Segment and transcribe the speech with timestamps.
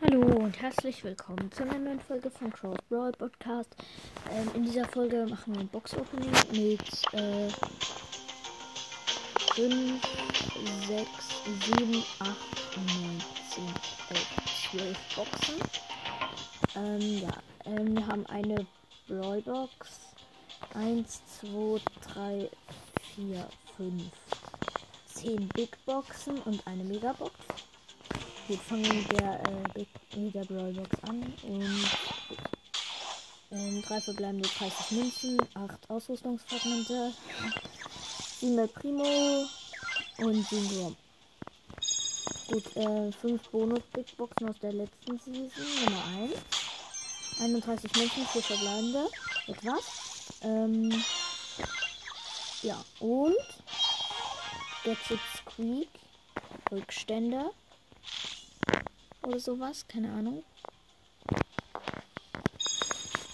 [0.00, 3.76] Hallo und herzlich willkommen zu einer neuen Folge von Cross Brawl Podcast.
[4.30, 6.80] Ähm, in dieser Folge machen wir ein Box Opening mit
[7.12, 7.50] äh,
[9.54, 10.02] 5,
[10.86, 11.08] 6,
[11.76, 12.28] 7, 8,
[12.76, 13.64] 9, 10,
[14.10, 14.26] 11,
[14.70, 15.54] 12 Boxen.
[16.76, 17.30] Ähm, ja,
[17.66, 18.66] ähm, wir haben eine
[19.06, 20.00] Brawl Box.
[20.72, 21.80] 1, 2,
[22.14, 22.50] 3,
[23.16, 24.02] 4, 5,
[25.06, 27.34] 10 Big Boxen und eine Megabox.
[28.46, 31.32] Gut, fangen wir mit der, äh, mit der Brawlbox an.
[31.44, 31.90] Und
[33.50, 37.14] ähm, drei verbleibende 30 Münzen, 8 Ausrüstungsfragmente,
[38.40, 39.46] 7 Primo
[40.18, 40.96] und 7 Grom.
[42.48, 45.50] Gut, äh, 5 Bonus-Big Boxen aus der letzten Season.
[45.86, 46.32] Nummer 1.
[47.40, 49.08] 31 Münzen, 4 verbleibende.
[49.46, 49.84] Etwas.
[50.42, 51.02] Ähm,
[52.62, 53.36] ja, und
[54.84, 55.88] Gadget Squeak.
[56.70, 57.50] Rückstände
[59.26, 60.44] oder sowas, keine Ahnung.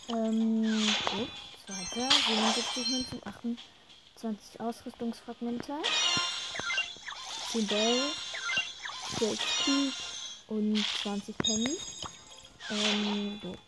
[0.09, 0.62] Ähm,
[1.11, 1.28] gut,
[1.67, 5.73] zweiter, 77 Münzen, 28 Ausrüstungsfragmente,
[7.53, 8.01] 10 Bell,
[9.19, 9.92] 12 Cube
[10.48, 11.77] und 20 Penny.
[12.70, 13.59] Ähm, gut.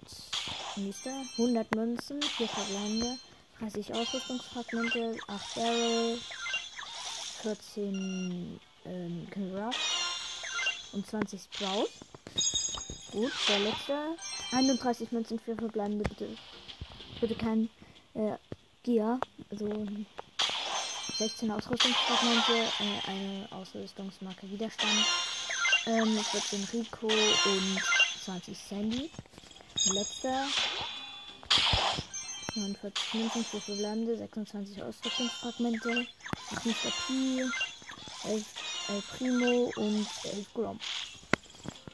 [0.77, 3.19] Nächster, 100 Münzen, 4 verbleibende,
[3.59, 6.19] 30 Ausrüstungsfragmente, 8 Barrel,
[7.43, 9.77] 14 ähm, Ruff
[10.93, 11.89] und 20 Sprout.
[13.13, 14.17] Gut, der letzte.
[14.53, 16.29] 31 Münzen für verbleibende, bitte.
[17.21, 17.69] Bitte kein
[18.15, 18.39] äh,
[18.83, 19.21] Gear.
[19.51, 19.87] Also
[21.19, 25.07] 16 Ausrüstungsfragmente, äh, eine Ausrüstungsmarke Widerstand.
[25.87, 27.81] Ähm, 14 Rico und
[28.25, 29.11] 20 Sandy.
[29.85, 30.29] Der letzte.
[32.55, 36.07] 49 Münzen für verbleibende, 26 Ausrüstungsfragmente,
[36.55, 36.73] 8 Mr.
[37.07, 37.51] P,
[38.25, 38.47] 11
[38.89, 40.79] El Primo und 11 Grom.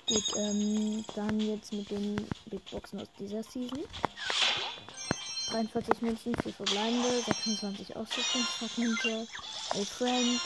[0.08, 3.84] Gut, ähm, dann jetzt mit den Big Boxen aus dieser Season.
[5.50, 9.26] 43 Münzen, 4 verbleibende, 26 Ausrüstungsfragmente,
[9.74, 10.40] 11 Frank,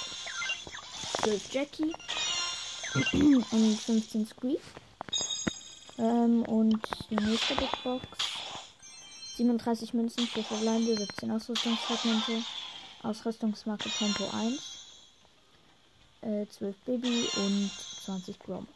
[1.23, 1.93] 12 Jackie
[3.53, 4.61] und 15 Squeak.
[5.99, 8.05] Ähm, und die nächste Big Box.
[9.37, 12.43] 37 Münzen, 4 verbleibende, 17 Ausrüstungsfragmente,
[13.05, 14.61] Ausrüstungsmarke Tempo 1,
[16.23, 17.71] äh, 12 Baby und
[18.05, 18.67] 20 Grom.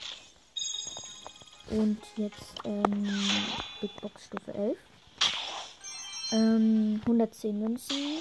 [1.70, 3.08] Und jetzt ähm,
[3.80, 4.78] Big Box Stufe 11.
[6.32, 8.20] Ähm, 110 Münzen,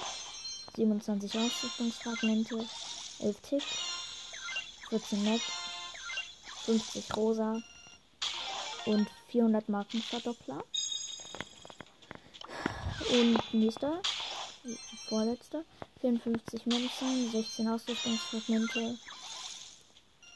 [0.74, 2.64] 27 Ausrüstungsfragmente,
[3.20, 3.62] 11 Tick,
[4.90, 5.40] 14 Mac,
[6.64, 7.60] 50 Rosa
[8.86, 10.64] und 400 Markenverdoppler.
[13.12, 14.00] Und nächster,
[15.08, 15.62] vorletzter,
[16.00, 18.98] 54 Münzen, 16 Ausrüstungsfragmente,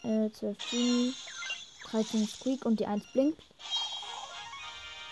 [0.04, 1.14] äh, 12 Genie,
[1.90, 3.42] 13 Squeak und die 1 blinkt.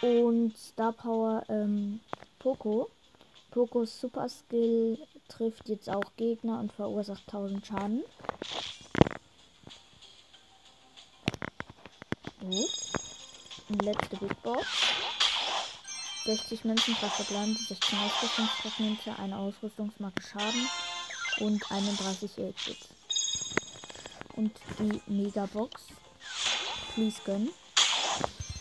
[0.01, 2.01] Und Star Power ähm,
[2.39, 2.91] Poco.
[3.51, 8.05] Pocos Super Skill trifft jetzt auch Gegner und verursacht 1000 Schaden.
[12.41, 12.71] Gut.
[13.69, 14.67] Und letzte Big Box.
[16.25, 20.69] 60 Münzen, 3 verbleibende, 16 Ausrüstungsfragmente, eine Ausrüstungsmarke Schaden
[21.41, 22.89] und 31 Bits.
[24.37, 25.87] Und die Megabox
[26.99, 27.51] Please gönnen.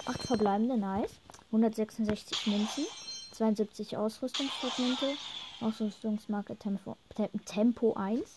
[0.06, 1.10] 8 verbleibende, nice.
[1.48, 2.86] 166 Münzen.
[3.32, 5.16] 72 Ausrüstungsfragmente.
[5.60, 6.98] Ausrüstungsmarke Tempo,
[7.46, 8.30] Tempo 1.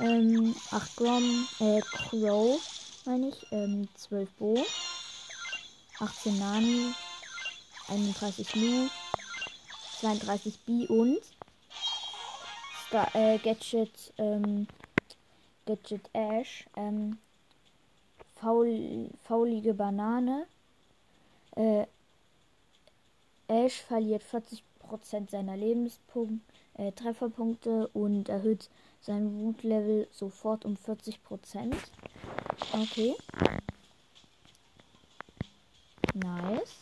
[0.00, 2.60] Ähm, 8 Grom, äh, Crow,
[3.04, 3.46] meine ich.
[3.50, 4.64] Ähm, 12 Bo.
[5.98, 6.94] 18 Nani.
[7.88, 8.88] 31 Lu.
[10.02, 11.18] 32 B und
[12.86, 14.68] Star, äh, Gadget, ähm,
[15.66, 16.64] Gadget Ash.
[16.76, 17.18] Ähm,
[18.40, 20.46] faul, faulige Banane.
[21.56, 21.86] Äh,
[23.48, 26.40] Ash verliert 40% seiner Lebenspunkte,
[26.74, 28.70] äh, Trefferpunkte und erhöht
[29.00, 31.74] sein Wutlevel sofort um 40%.
[32.72, 33.16] Okay.
[36.14, 36.76] Nice.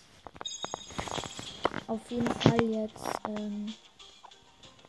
[1.86, 3.72] Auf jeden Fall jetzt ähm,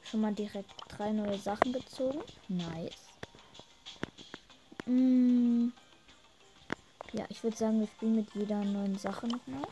[0.04, 2.19] schon mal direkt drei neue Sachen gezogen.
[2.50, 3.10] Nice.
[4.86, 5.49] Mm.
[7.13, 9.65] Ja, ich würde sagen, wir spielen mit jeder neuen Sache nochmal.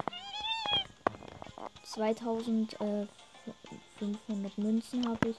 [1.83, 5.35] 2500 Münzen habe ich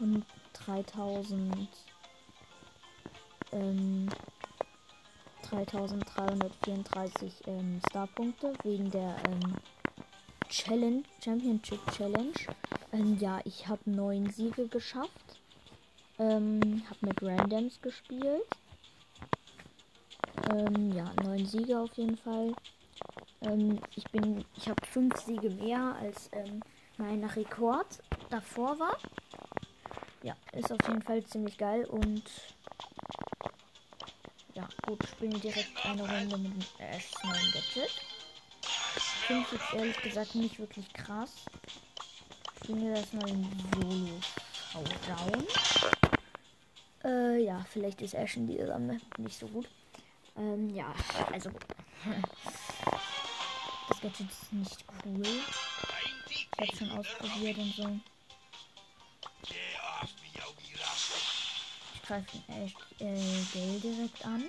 [0.00, 1.68] und 3000
[3.52, 4.08] ähm,
[5.42, 9.54] 3334 ähm, Starpunkte wegen der ähm,
[10.48, 12.34] Challenge, Championship Challenge.
[12.92, 15.40] Ähm, ja, ich habe neun Siege geschafft.
[16.18, 18.42] Ähm, habe mit Randoms gespielt.
[20.50, 22.54] Ähm, ja, neun Siege auf jeden Fall.
[23.42, 26.60] Ähm, ich bin, ich habe fünf Siege mehr als ähm,
[26.98, 28.96] mein Rekord davor war.
[30.22, 32.22] Ja, ist auf jeden Fall ziemlich geil und
[34.54, 37.90] ja, gut, spielen direkt eine Runde mit dem Ash neuen Gadget.
[39.26, 41.32] Finde jetzt ehrlich gesagt nicht wirklich krass.
[42.62, 44.20] Spielen wir das mal in Solo
[44.72, 45.46] Showdown.
[47.04, 49.68] Äh, ja, vielleicht ist Ash in dieser Map nicht so gut.
[50.36, 50.94] Ähm, ja,
[51.32, 51.50] also.
[53.88, 55.22] Das Gadget ist nicht cool.
[56.28, 58.00] Ich habe schon ausprobiert und so.
[61.94, 64.44] Ich greife echt äh, Gale direkt an.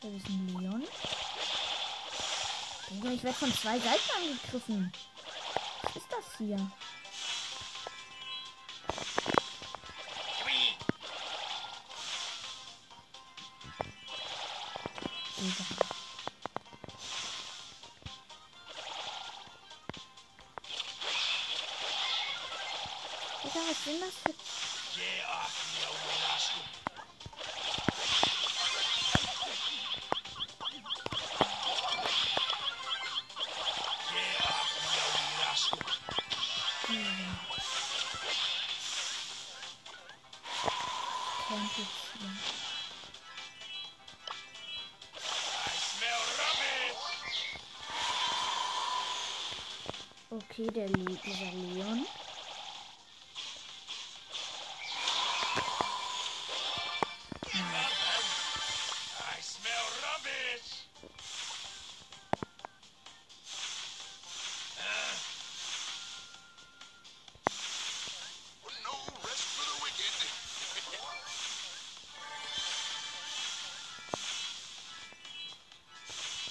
[0.00, 0.84] Das ist ein Leon.
[2.90, 4.92] Ich werde von zwei Seiten angegriffen.
[5.82, 6.70] Was ist das hier?
[15.44, 15.64] Digga.
[15.64, 15.73] Digga,
[50.54, 52.06] Okay, der Le dieser Leon.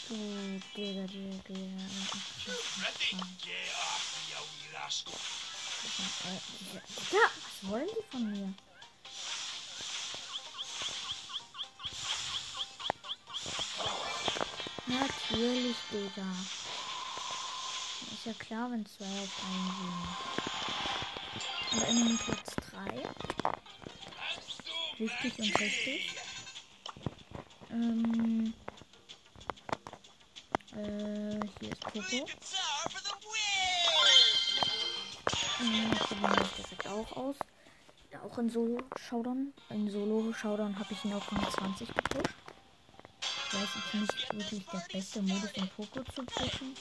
[0.09, 1.83] Digga, Digga, Digga.
[7.09, 8.53] Digga, was wollen die von mir?
[14.87, 16.27] Natürlich, Digga.
[18.13, 20.33] Ist ja klar, wenn zwei auf einen sind.
[21.71, 23.03] Aber immerhin Platz 3.
[24.99, 26.11] Wichtig und richtig.
[27.71, 28.53] Ähm.
[31.63, 31.79] Hier ist
[35.59, 37.35] Ich probiere das direkt auch aus.
[38.23, 39.53] Auch in Solo-Showdown.
[39.69, 42.35] In Solo-Showdown habe ich ihn auf Rang 20 gepusht.
[43.21, 46.75] Ich weiß jetzt nicht wirklich der beste Modus, um Poco zu pushen.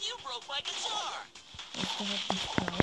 [1.75, 2.82] Das ist direkt nicht gleich.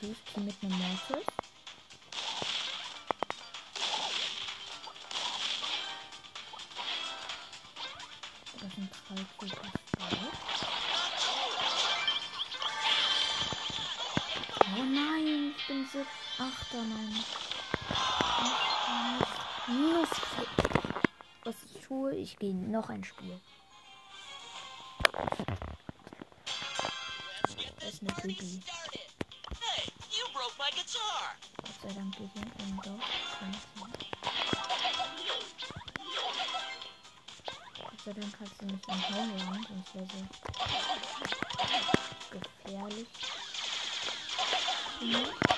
[0.00, 1.26] Hier mit einem Mortis.
[8.58, 9.66] Das sind drei drauf.
[14.74, 15.98] Oh nein, ich bin so.
[16.38, 17.24] Achter, nein.
[19.66, 20.08] Minus.
[21.44, 23.38] Was ich tue, ich gehe noch ein Spiel.
[27.80, 28.62] Das ist eine Creepy.
[30.92, 33.00] Gott sei Dank geht hier ein Dorf.
[37.78, 40.26] Gott sei Dank hast du nicht im Homeland, sonst wäre so
[42.30, 43.08] gefährlich.
[45.00, 45.49] Mhm.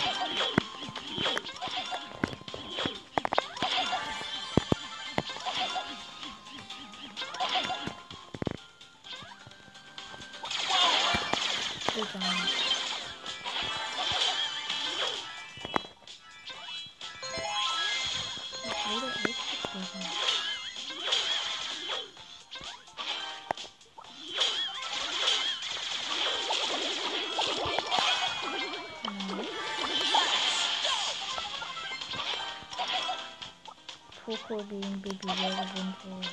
[34.32, 36.24] Poco gegen Baby Wer gewinnt wohl.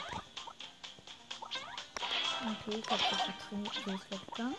[2.39, 4.55] Okay, ich habe das vertreten, so ist weggegangen.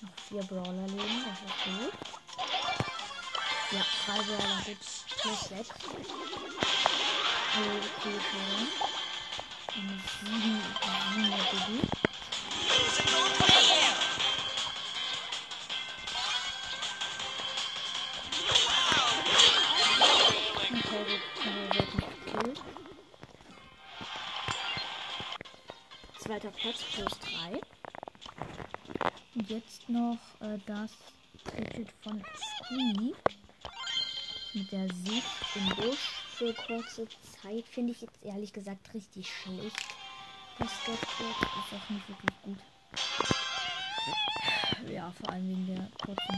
[0.00, 1.94] Noch vier Brawler leben, das ist gut.
[3.70, 4.84] Ja, drei Brawler gibt
[5.20, 5.70] plus sechs.
[7.54, 8.66] Also, okay, schon.
[9.74, 10.62] Und sieben,
[11.14, 11.78] sieben Baby.
[26.32, 27.60] Zweiter Platz plus drei.
[29.34, 30.90] Und jetzt noch äh, das
[31.44, 33.16] Gadget von Squeak.
[34.54, 39.76] Mit der Sicht im Busch für kurze Zeit finde ich jetzt ehrlich gesagt richtig schlecht.
[40.58, 42.58] Das Gadget ist auch nicht wirklich gut.
[44.90, 46.34] Ja, vor allem wegen der kurzen.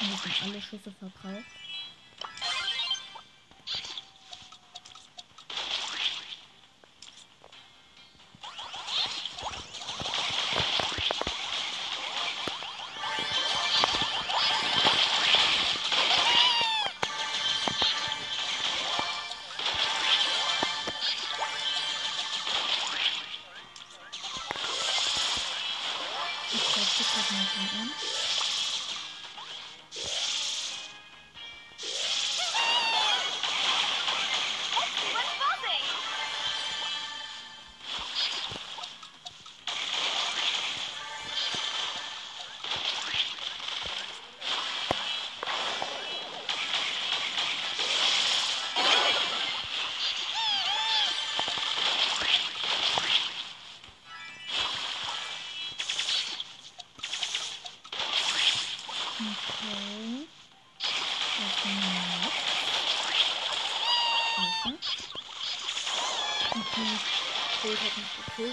[0.00, 1.61] Und jetzt sind alle Schüsse verbraucht.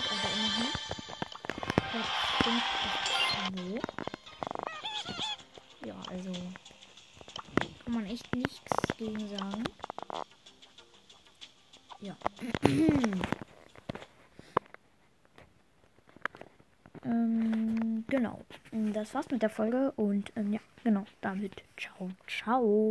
[0.09, 0.71] Aber immerhin.
[2.43, 3.09] 5 ist
[5.81, 5.87] 2.
[5.87, 6.31] Ja, also.
[7.83, 9.63] Kann man echt nichts gegen sagen.
[12.01, 12.15] Ja.
[17.05, 18.39] ähm, genau.
[18.71, 21.05] Das war's mit der Folge und ähm, ja, genau.
[21.21, 22.87] Damit ciao, ciao.